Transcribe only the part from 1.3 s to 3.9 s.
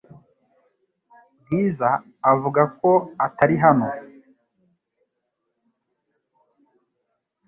Bwiza avuga ko atari hano.